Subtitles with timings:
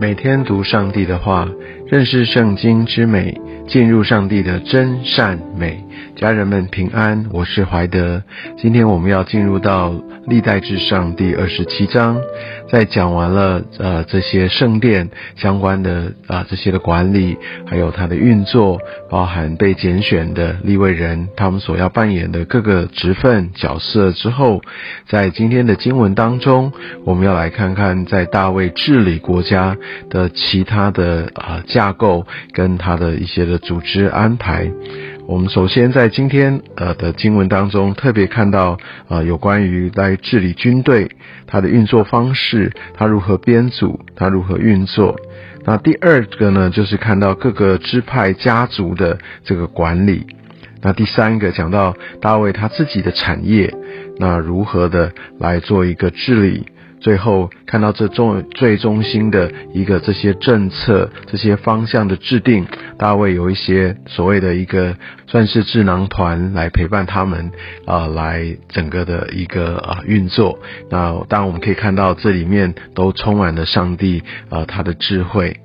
[0.00, 1.48] 每天读上帝的话，
[1.88, 5.84] 认识圣经之美，进入上帝的真善美。
[6.14, 8.22] 家人们平安，我是怀德。
[8.56, 9.92] 今天我们要进入到
[10.26, 12.20] 历代至上第二十七章，
[12.68, 17.36] 在讲完了呃这些圣殿相关的啊这些的管理，
[17.66, 24.60] 还有它的运作，包含被拣选的立位人他们所要扮演的各个职分角色之后，
[25.08, 26.72] 在今天的经文当中，
[27.04, 29.76] 我们要来看看在大卫治理国家
[30.10, 34.70] 的其他的啊架构跟他的一些的组织安排。
[35.26, 38.78] 我们首先在今天呃的经文当中特别看到
[39.08, 41.10] 啊有关于来治理军队
[41.46, 45.20] 它的运作方式，它如何编组，它如何运作。
[45.64, 50.26] 那第二个呢，就是看到各个支派家族的这个管理。
[50.80, 53.74] 那第三个讲到大卫他自己的产业，
[54.18, 56.66] 那如何的来做一个治理。
[57.00, 62.66] 最后看到这中最中心的一个这些政策、这些方向的制定，
[62.98, 67.50] 大卫有一些所谓的一个算是智囊团来陪伴他们
[67.86, 70.58] 啊，来整个的一个啊运作。
[70.90, 75.60] 那当然我们可以看到这里面都充满了上帝啊他的智慧。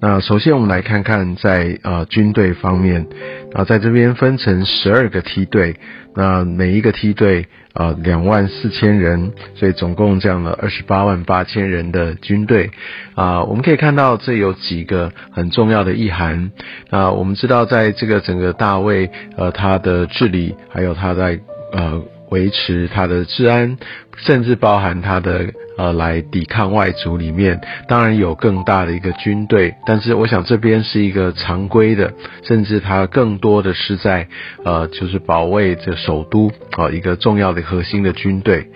[0.00, 3.06] 那首先我们来看看在呃军队方面。
[3.54, 5.74] 啊，在这边分成十二个梯队，
[6.14, 12.70] 那每一个梯队啊两万四千人，所以总共这样了二十八万八千人的军队。
[13.14, 16.50] 啊，我们可以看到这有几个很重要的意涵。
[16.90, 21.40] 啊，我们知道在这个整个大卫呃他的治理，还有他在
[21.72, 22.02] 呃。
[22.30, 23.78] 维持他的治安，
[24.16, 32.12] 甚至包含他的呃来抵抗外族里面，当然有更大的一个军队，但是我想这边是一个常规的，
[32.42, 34.28] 甚至它更多的是在
[34.64, 38.68] 呃就是保卫这首都啊一个重要的核心的军队。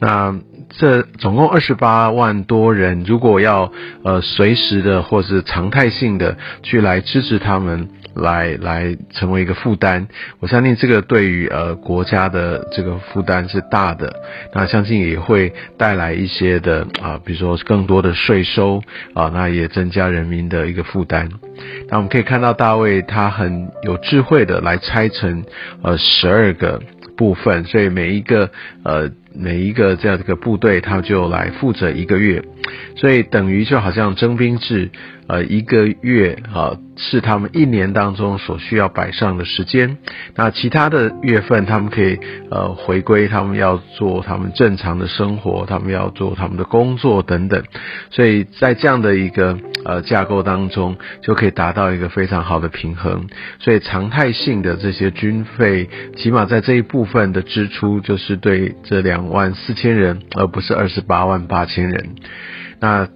[0.00, 0.34] 那
[0.70, 7.88] 这总共二十八万多人，如果要呃随时的或是常态性的去来支持他们。
[8.14, 10.06] 来来成为一个负担，
[10.38, 14.22] 我相信这个对于呃国家的这个负担是大的，
[14.54, 18.80] 那相信也会带来一些的啊，比如说更多的税收
[19.14, 21.28] 啊，那也增加人民的一个负担。
[21.88, 25.42] 那我们可以看到大卫他很有智慧的来拆成
[25.82, 26.80] 呃十二个
[27.16, 28.48] 部分，所以每一个
[28.84, 29.10] 呃。
[29.34, 32.44] 每一个这样的一个部队，他就来负责一个月，
[32.96, 34.90] 所以等于就好像征兵制，
[35.26, 39.98] 呃，一个月啊是他们一年当中所需要摆上的时间。
[40.36, 42.16] 那其他的月份，他们可以
[42.50, 47.64] 呃回归，他们要做他们正常的生活，他们要做他们的工作等等。
[48.10, 53.26] 所以在这样的一个呃架构当中，就可以达到一个非常好的平衡。
[53.58, 59.23] 所以常态性的这些军费，起码在这一部分的支出，就是对这两。
[59.30, 62.14] 万四千人，而不是二十八万八千人。
[62.80, 63.08] 那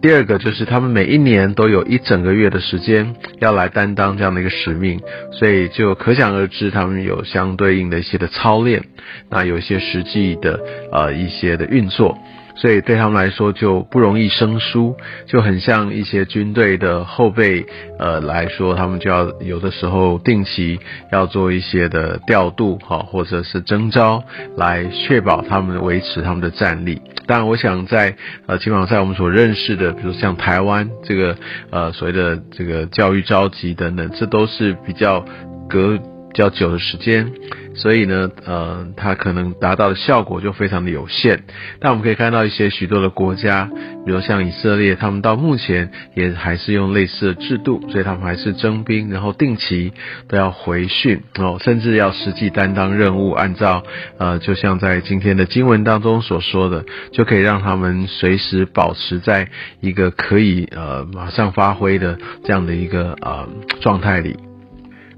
[0.00, 5.00] 第二个就是他们每一年都有一整个月的时间要来担当这样的一个使命，
[5.32, 8.84] 所以就可想而知，他们有相对应的一些的操练，
[9.28, 10.60] 那有一些实际的
[10.92, 12.16] 呃一些的运作。
[12.58, 14.96] 所以对他们来说就不容易生疏，
[15.26, 17.64] 就很像一些军队的后备，
[17.98, 20.80] 呃来说，他们就要有的时候定期
[21.12, 24.24] 要做一些的调度，哈，或者是征召，
[24.56, 27.00] 来确保他们维持他们的战力。
[27.26, 31.36] 当然，我想在呃，起码在我们所认识的，比如像台湾这个
[31.70, 35.24] 呃所谓的这个教育召集等等，这都是比较
[35.68, 35.96] 隔
[36.32, 37.32] 比较久的时间。
[37.74, 41.44] 所以呢，呃，它可能达到的效果就非常的有限。
[41.78, 43.70] 但我们可以看到一些许多的国家，
[44.04, 49.92] 比如像以色列，他们到目前也还是用类似的制度，所以他们还是征兵，然后定期
[50.28, 53.84] 都要回训，哦，甚至要实际担当任务，按照
[54.18, 59.48] 呃，就像在今天的经文当中所说的，就可以让他们随时保持在
[59.80, 63.48] 一个可以呃马上发挥的这样的一个呃
[63.80, 64.47] 状态里。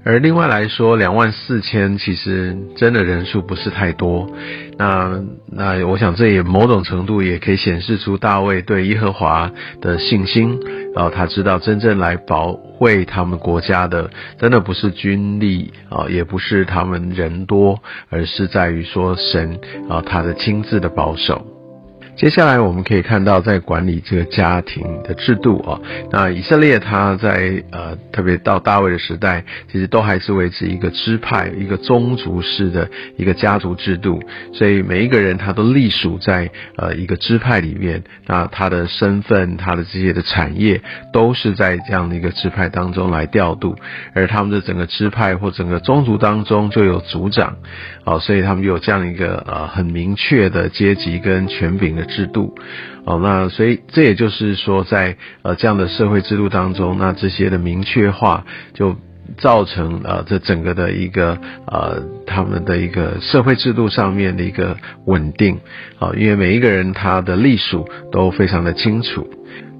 [0.03, 4.29] 而另外来说，两万四千其实真的人数不是太多。
[4.77, 10.59] 那那我想这也某种程度也可以显示出大卫对耶和华的信心。
[10.95, 14.09] 然后他知道真正来保卫他们国家的，
[14.39, 17.79] 真的不是军力啊，也不是他们人多，
[18.09, 21.45] 而是在于说神啊他的亲自的保守。
[22.17, 25.79] 接下来我们可以看到，在管理这个家庭的制度啊，
[26.11, 32.87] 那以色列他在呃，特别到大卫的时代，其实都还是维持一个支派、一个宗族式的
[33.17, 34.21] 一个家族制度，
[34.53, 40.79] 所以每一个人他都隶属在呃一个支派里面，那他的身份、他的这些的产业，
[41.11, 43.75] 都是在这样的一个支派当中来调度，
[44.13, 47.57] 而他们的整个支派或整个宗族当中就有族长，
[48.03, 52.10] 哦，所以他们有这样一个呃很明确的阶级跟权柄的。
[52.11, 52.53] 制度。
[53.05, 58.95] 哦，那所以这也就是说，在呃这样的社会制度当中，那这些的明确化就
[59.37, 65.59] 造成呃这整个的一个呃他们的一个社会制度上面的一个稳定。
[65.99, 69.27] 啊，因为每一个人他的隶属都非常的清楚。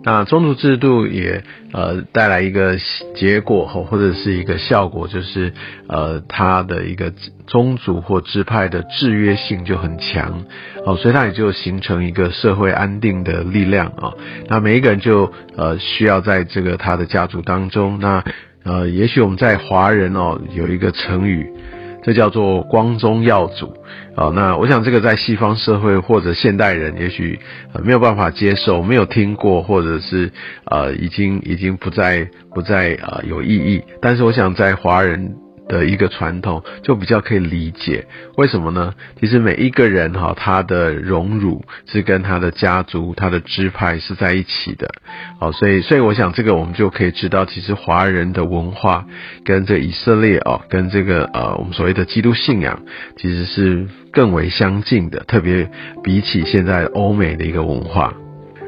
[0.03, 1.43] 那宗族制度也
[1.73, 2.77] 呃带来一个
[3.15, 5.53] 结果或或者是一个效果，就是
[5.87, 7.13] 呃它的一个
[7.45, 10.43] 宗族或支派的制约性就很强
[10.85, 14.13] 哦，所以它也就形成一个社会安定的力量啊。
[14.47, 18.23] 那每一个人就呃需要在这个他的家族当中，那
[18.63, 21.51] 呃也许我们在华人哦有一个成语。
[22.03, 23.73] 这叫做光宗耀祖
[24.15, 27.39] 啊，那我想这个在西方社会或者现代人也许
[27.83, 30.31] 没有办法接受，没有听过，或者是
[30.65, 35.35] 呃已经已经不再不再呃有意义，但是我想在华人。
[35.67, 38.93] 的一个传统就比较可以理解，为什么呢？
[39.19, 44.89] 其实每一个人哈，他的荣辱是跟他的家族、他的支派是在一起的，
[45.39, 49.05] 好，所以所以我想这个我们就可以知道，其实华人的文化
[49.45, 52.83] 跟这以色列哦，跟这个呃我们所谓的基督信仰
[53.17, 55.69] 其实是更为相近的，特别
[56.03, 58.13] 比起现在欧美的一个文化。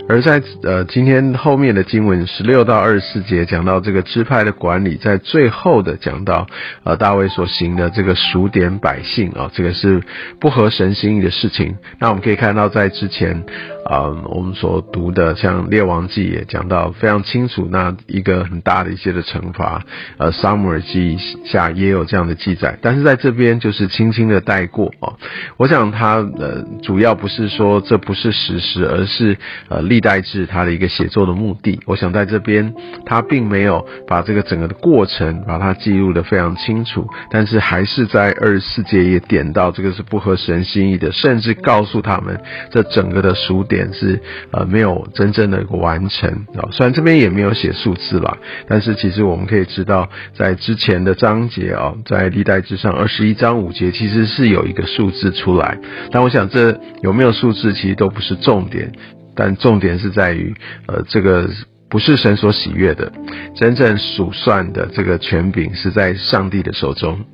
[0.10, 6.48] 而在呃今天后面的经文十六到二十四节讲到这个支派的管理，在最后的讲到
[6.84, 10.02] 呃大卫所行的这个数点百姓啊，这个是
[10.40, 11.76] 不合神心意的事情。
[12.00, 13.44] 那我们可以看到在之前。
[13.84, 19.84] 啊，我们所读的像《列王记》也讲到非常清楚，那一个很大的一些的惩罚。
[20.16, 21.18] 呃，《撒母耳记》
[21.52, 25.12] 下也有这样的记载，但是在这边就是轻轻的带过啊。
[25.58, 31.80] 我想他呃主要不是说这不是史实，而是呃历代志他的一个写作的目的。
[31.88, 32.72] 我想在这边
[33.08, 42.40] 他并没有把这个整个的过程把它记录的非常清楚，但是还是在二十四节也点到这个是不合神心意的，甚至告诉他们
[42.70, 43.64] 这整个的数。
[43.64, 44.22] 点是
[44.52, 55.80] 呃没有真正的完成啊，虽然这边也没有写数字啦，但是其实我们可以知道，在之前的章节啊，在历代之上二十一章五节，其实是有一个数字出来。
[56.12, 58.92] 但我想这有没有数字，其实都不是重点，
[59.36, 60.54] 但重点是在于
[60.88, 61.50] 呃这个
[61.90, 63.12] 不是神所喜悦的，
[63.56, 67.26] 真正数算的这个权柄是在上帝的手中。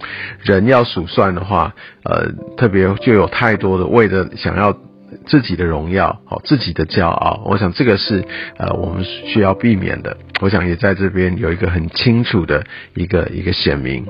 [0.43, 1.73] 人要数算的话，
[2.03, 4.77] 呃特别就有太多的为了想要。
[5.25, 8.23] 自己的荣耀，好，自己的骄傲，我想这个是
[8.57, 10.15] 呃我们需要避免的。
[10.39, 12.63] 我想也在这边有一个很清楚的
[12.93, 14.05] 一个一个显明。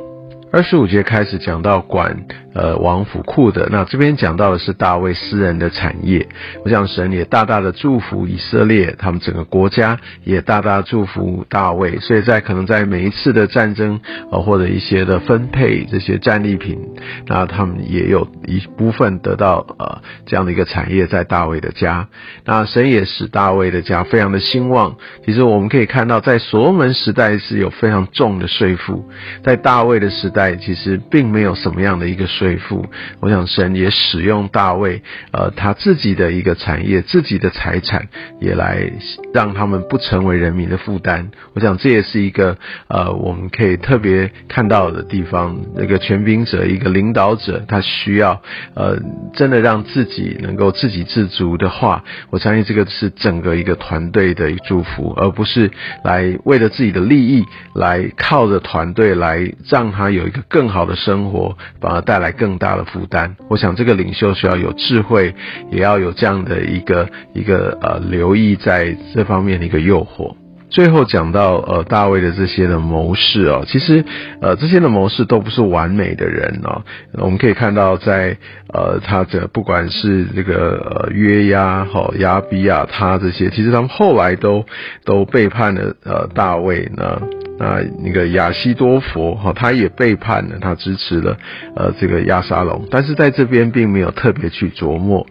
[0.51, 2.25] 二十五节开始讲到管
[2.55, 6.27] 呃王府库的，那这边讲到的是大卫私人的产业。
[6.65, 11.99] 我想神也大大的祝福以色列，他们整个国家也大大祝福大卫。
[11.99, 14.01] 所以在可能在每一次的战争
[14.31, 16.79] 呃或者一些的分配这些战利品，
[17.27, 22.07] 那他们也有一部分得到呃这样的一个产业在大卫的家。
[22.43, 24.95] 那神也使大卫的家非常的兴旺。
[25.23, 29.07] 其实我们可以看到，在所罗门时代是有非常重的税负，
[29.43, 30.38] 在大卫的时代。
[30.39, 32.85] 在其实并没有什么样的一个税负，
[33.19, 35.01] 我想神也使用大卫，
[35.33, 38.07] 呃，他自己的一个产业、自己的财产，
[38.39, 38.89] 也来
[39.33, 41.29] 让他们不成为人民的负担。
[41.55, 42.57] 我想这也是一个
[42.87, 45.57] 呃，我们可以特别看到的地方。
[45.75, 48.41] 那个权柄者、一个领导者，他需要
[48.75, 48.97] 呃，
[49.33, 55.69] 真的让自己能够自给自足的话，我相信这个是整个一个团队的祝福，而不是
[56.05, 57.43] 来为了自己的利益
[57.75, 60.28] 来靠着团队来让他有。
[60.29, 63.35] 一个更好的生活，反而带来更大的负担。
[63.49, 65.33] 我想这个领袖需要有智慧，
[65.71, 70.35] 也要有这样的一个一个呃留意在这方面的一个诱惑。
[70.69, 74.05] 最后讲到呃大卫的这些的谋士哦，其实
[74.39, 76.83] 呃这些的谋士都不是完美的人哦。
[77.13, 78.37] 我们可以看到在
[78.71, 84.63] 呃他的不管是这个呃约押哈亚比亚他这些，其实他们后来都
[85.05, 87.19] 都背叛了呃大卫呢。
[87.59, 91.37] 那那个亚西多佛哈，他也背叛了，他支持了
[91.75, 95.27] 呃这个亚沙龙，但是在这边并没有特别去琢磨。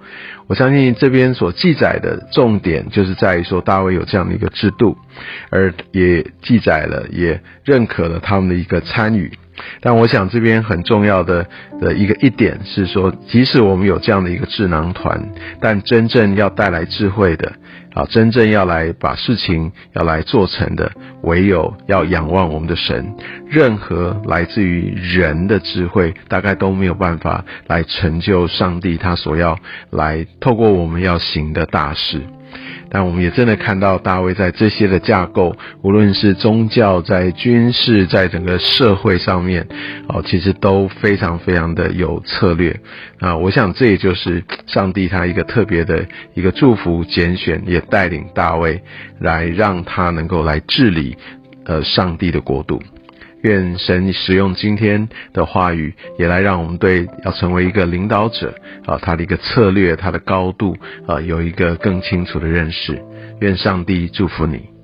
[0.46, 4.96] 我相信这边所记载的重点就是在于说大卫有这样的一个制度，
[5.50, 9.32] 而也记载了，也认可了他们的一个参与。
[9.80, 11.46] 但我想这边很重要的
[11.80, 15.30] 的一个一点是说，即使我们有这样的一个智囊团，
[15.60, 17.52] 但真正要带来智慧的。
[17.94, 20.92] 啊，真正要来把事情要来做成的，
[21.22, 23.14] 唯有要仰望我们的神。
[23.48, 29.58] 任何来自于人的智慧，大概都没有办法来成就上帝他所要
[29.90, 32.20] 来透过我们要行的大事。
[32.90, 39.66] 但我们也真的看到大卫在这些的架构，无论是宗教、在军事、在整个社会上面，
[40.08, 42.80] 哦，其实都非常非常的有策略
[43.20, 43.36] 啊。
[43.36, 48.82] 我想这也就是上帝他一个特别的一个祝福、拣选，也带领大卫
[49.18, 51.16] 来让他能够来治理
[51.64, 52.82] 呃上帝的国度。
[53.42, 58.54] 愿神使用今天的话语，也来让我们对要成为一个领导者
[58.86, 60.76] 啊，他的一个策略、他的高度
[61.06, 63.00] 啊，有一个更清楚的认识。
[63.40, 64.77] 愿上帝祝福你。